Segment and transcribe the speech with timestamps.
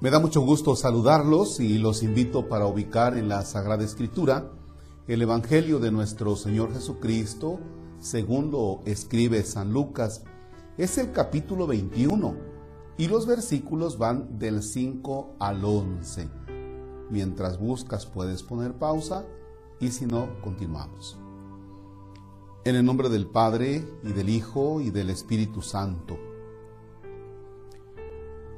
[0.00, 4.48] Me da mucho gusto saludarlos y los invito para ubicar en la Sagrada Escritura
[5.08, 7.58] el Evangelio de nuestro Señor Jesucristo,
[7.98, 10.22] según lo escribe San Lucas.
[10.76, 12.36] Es el capítulo 21
[12.96, 16.28] y los versículos van del 5 al 11.
[17.10, 19.24] Mientras buscas puedes poner pausa
[19.80, 21.18] y si no, continuamos.
[22.64, 26.27] En el nombre del Padre y del Hijo y del Espíritu Santo.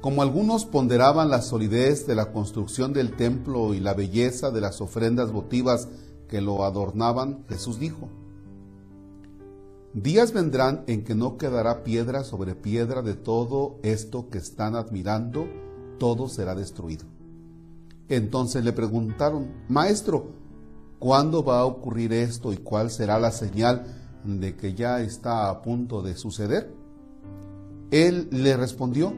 [0.01, 4.81] Como algunos ponderaban la solidez de la construcción del templo y la belleza de las
[4.81, 5.87] ofrendas votivas
[6.27, 8.09] que lo adornaban, Jesús dijo,
[9.93, 15.45] Días vendrán en que no quedará piedra sobre piedra de todo esto que están admirando,
[15.99, 17.05] todo será destruido.
[18.09, 20.31] Entonces le preguntaron, Maestro,
[20.97, 23.85] ¿cuándo va a ocurrir esto y cuál será la señal
[24.23, 26.73] de que ya está a punto de suceder?
[27.91, 29.13] Él le respondió,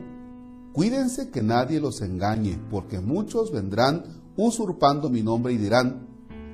[0.74, 6.08] Cuídense que nadie los engañe, porque muchos vendrán usurpando mi nombre y dirán,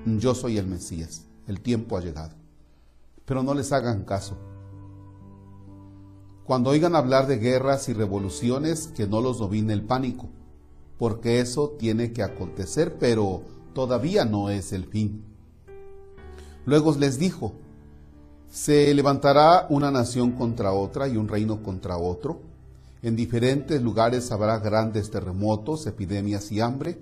[0.06, 2.36] yo soy el Mesías, el tiempo ha llegado.
[3.24, 4.38] Pero no les hagan caso.
[6.44, 10.28] Cuando oigan hablar de guerras y revoluciones, que no los domine el pánico,
[10.98, 15.24] porque eso tiene que acontecer, pero todavía no es el fin.
[16.66, 17.54] Luego les dijo,
[18.50, 22.50] se levantará una nación contra otra y un reino contra otro
[23.02, 27.00] en diferentes lugares habrá grandes terremotos, epidemias y hambre,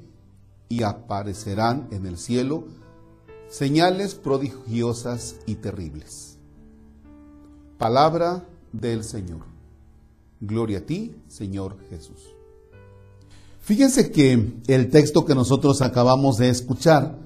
[0.70, 2.66] y aparecerán en el cielo
[3.50, 6.38] señales prodigiosas y terribles.
[7.78, 9.42] Palabra del Señor.
[10.40, 12.34] Gloria a ti, Señor Jesús.
[13.62, 17.18] Fíjense que el texto que nosotros acabamos de escuchar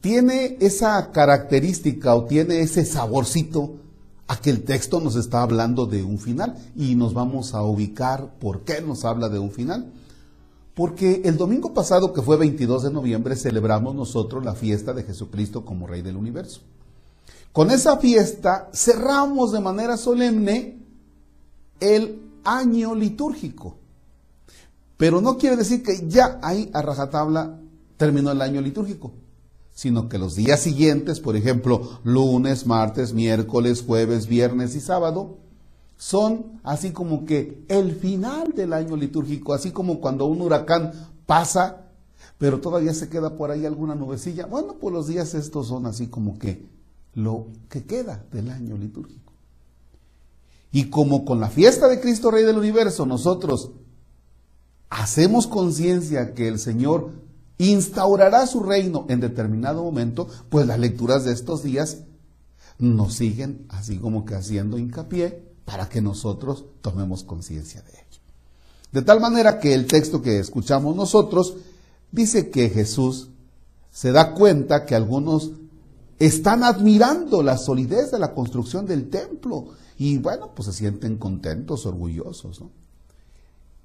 [0.00, 3.76] tiene esa característica o tiene ese saborcito
[4.26, 8.34] a que el texto nos está hablando de un final y nos vamos a ubicar
[8.38, 9.92] por qué nos habla de un final.
[10.74, 15.64] Porque el domingo pasado, que fue 22 de noviembre, celebramos nosotros la fiesta de Jesucristo
[15.64, 16.60] como Rey del Universo.
[17.52, 20.78] Con esa fiesta cerramos de manera solemne
[21.78, 23.78] el año litúrgico.
[24.96, 27.60] Pero no quiere decir que ya ahí a rajatabla
[27.96, 29.12] terminó el año litúrgico
[29.74, 35.36] sino que los días siguientes, por ejemplo, lunes, martes, miércoles, jueves, viernes y sábado,
[35.96, 40.92] son así como que el final del año litúrgico, así como cuando un huracán
[41.26, 41.88] pasa,
[42.38, 44.46] pero todavía se queda por ahí alguna nubecilla.
[44.46, 46.66] Bueno, pues los días estos son así como que
[47.14, 49.32] lo que queda del año litúrgico.
[50.70, 53.70] Y como con la fiesta de Cristo Rey del Universo nosotros
[54.88, 57.23] hacemos conciencia que el Señor
[57.58, 61.98] instaurará su reino en determinado momento, pues las lecturas de estos días
[62.78, 68.20] nos siguen así como que haciendo hincapié para que nosotros tomemos conciencia de ello.
[68.92, 71.56] De tal manera que el texto que escuchamos nosotros
[72.12, 73.30] dice que Jesús
[73.90, 75.52] se da cuenta que algunos
[76.18, 81.86] están admirando la solidez de la construcción del templo y bueno, pues se sienten contentos,
[81.86, 82.60] orgullosos.
[82.60, 82.70] ¿no?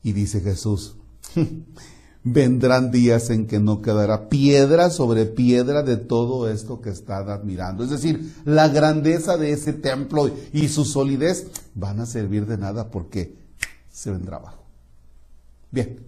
[0.03, 0.96] Y dice Jesús,
[2.24, 7.84] vendrán días en que no quedará piedra sobre piedra de todo esto que están admirando.
[7.84, 12.90] Es decir, la grandeza de ese templo y su solidez van a servir de nada
[12.90, 13.35] porque
[13.91, 14.63] se vendrá abajo.
[15.72, 16.00] Bien,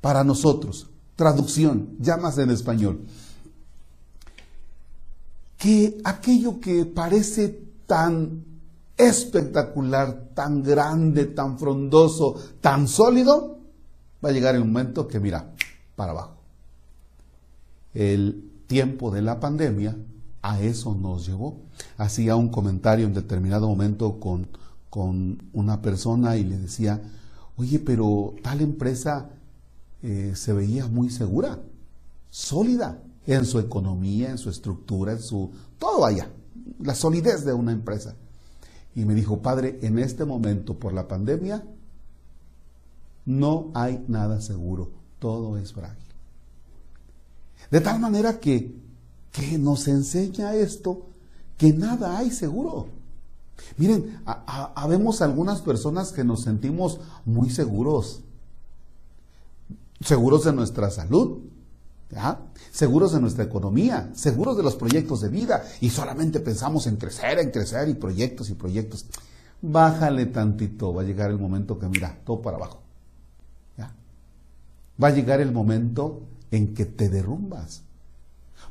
[0.00, 3.00] para nosotros, traducción, llamas en español,
[5.58, 8.44] que aquello que parece tan
[8.96, 13.57] espectacular, tan grande, tan frondoso, tan sólido,
[14.24, 15.52] va a llegar el momento que, mira,
[15.96, 16.36] para abajo.
[17.94, 19.96] El tiempo de la pandemia
[20.42, 21.56] a eso nos llevó.
[21.96, 24.48] Hacía un comentario en determinado momento con,
[24.90, 27.00] con una persona y le decía,
[27.56, 29.30] oye, pero tal empresa
[30.02, 31.58] eh, se veía muy segura,
[32.30, 35.50] sólida en su economía, en su estructura, en su...
[35.78, 36.30] todo allá,
[36.80, 38.14] la solidez de una empresa.
[38.94, 41.62] Y me dijo, padre, en este momento por la pandemia
[43.28, 46.02] no hay nada seguro, todo es frágil.
[47.70, 48.74] De tal manera que,
[49.30, 51.08] que nos enseña esto,
[51.58, 52.88] que nada hay seguro.
[53.76, 58.22] Miren, habemos algunas personas que nos sentimos muy seguros,
[60.00, 61.40] seguros de nuestra salud,
[62.72, 67.38] seguros de nuestra economía, seguros de los proyectos de vida y solamente pensamos en crecer,
[67.40, 69.04] en crecer y proyectos y proyectos.
[69.60, 72.87] Bájale tantito, va a llegar el momento que mira, todo para abajo
[75.02, 77.82] va a llegar el momento en que te derrumbas.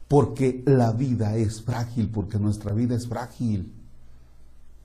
[0.08, 3.74] Porque la vida es frágil, porque nuestra vida es frágil.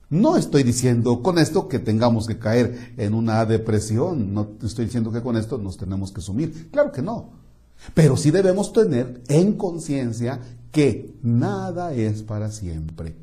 [0.09, 5.11] No estoy diciendo con esto que tengamos que caer en una depresión, no estoy diciendo
[5.11, 7.29] que con esto nos tenemos que sumir, claro que no.
[7.93, 10.39] Pero sí debemos tener en conciencia
[10.71, 13.15] que nada es para siempre.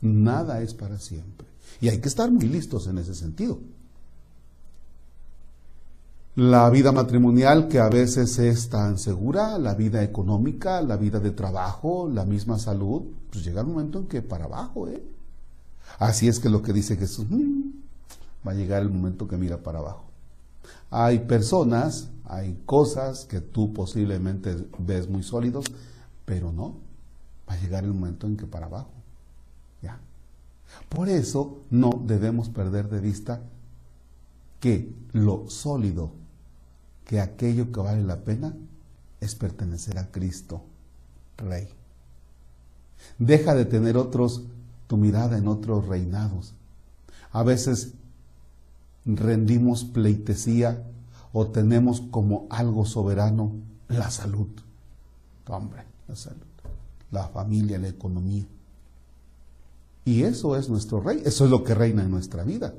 [0.00, 1.46] Nada es para siempre.
[1.80, 3.58] Y hay que estar muy listos en ese sentido.
[6.40, 11.32] La vida matrimonial que a veces es tan segura, la vida económica, la vida de
[11.32, 15.04] trabajo, la misma salud, pues llega el momento en que para abajo, ¿eh?
[15.98, 17.72] Así es que lo que dice Jesús, mm,
[18.48, 20.06] va a llegar el momento que mira para abajo.
[20.88, 25.66] Hay personas, hay cosas que tú posiblemente ves muy sólidos,
[26.24, 26.76] pero no,
[27.46, 28.92] va a llegar el momento en que para abajo.
[29.82, 30.00] ¿Ya?
[30.88, 33.42] Por eso no debemos perder de vista
[34.58, 36.18] que lo sólido,
[37.10, 38.54] que aquello que vale la pena
[39.20, 40.62] es pertenecer a Cristo,
[41.38, 41.68] Rey.
[43.18, 44.44] Deja de tener otros
[44.86, 46.54] tu mirada en otros reinados.
[47.32, 47.94] A veces
[49.04, 50.84] rendimos pleitesía
[51.32, 53.54] o tenemos como algo soberano
[53.88, 54.46] la salud.
[55.48, 56.46] Hombre, la salud,
[57.10, 58.46] la familia, la economía.
[60.04, 62.72] Y eso es nuestro rey, eso es lo que reina en nuestra vida.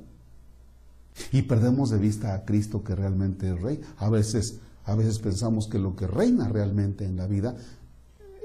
[1.31, 3.81] Y perdemos de vista a Cristo que realmente es rey.
[3.98, 7.56] A veces, a veces pensamos que lo que reina realmente en la vida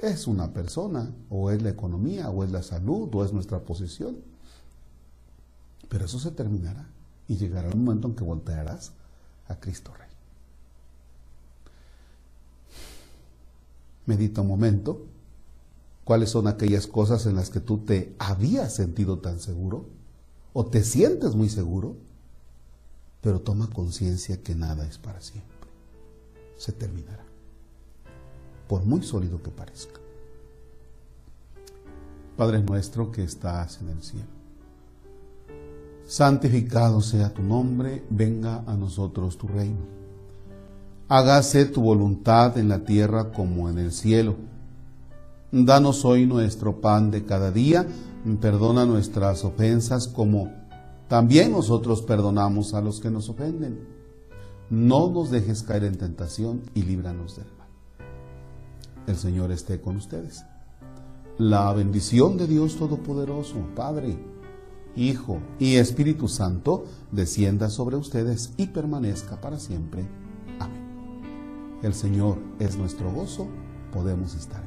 [0.03, 4.17] es una persona, o es la economía, o es la salud, o es nuestra posición.
[5.89, 6.87] Pero eso se terminará
[7.29, 8.93] y llegará el momento en que voltearás
[9.49, 10.09] a Cristo Rey.
[14.07, 15.07] Medita un momento.
[16.05, 19.87] ¿Cuáles son aquellas cosas en las que tú te habías sentido tan seguro?
[20.53, 21.97] ¿O te sientes muy seguro?
[23.27, 25.69] Pero toma conciencia que nada es para siempre.
[26.57, 27.25] Se terminará.
[28.69, 29.99] Por muy sólido que parezca.
[32.37, 34.29] Padre nuestro que estás en el cielo.
[36.07, 39.85] Santificado sea tu nombre, venga a nosotros tu reino.
[41.09, 44.37] Hágase tu voluntad en la tierra como en el cielo.
[45.51, 47.89] Danos hoy nuestro pan de cada día,
[48.41, 50.66] perdona nuestras ofensas como
[51.09, 53.87] también nosotros perdonamos a los que nos ofenden.
[54.71, 57.69] No nos dejes caer en tentación y líbranos del mal.
[59.07, 60.45] El Señor esté con ustedes.
[61.39, 64.19] La bendición de Dios Todopoderoso, Padre,
[64.97, 70.09] Hijo y Espíritu Santo, descienda sobre ustedes y permanezca para siempre.
[70.59, 71.79] Amén.
[71.83, 73.47] El Señor es nuestro gozo,
[73.93, 74.66] podemos estar.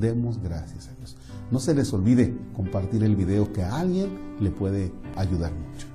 [0.00, 1.16] Demos gracias a Dios.
[1.50, 5.86] No se les olvide compartir el video que a alguien le puede ayudar mucho.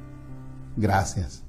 [0.76, 1.44] Gracias.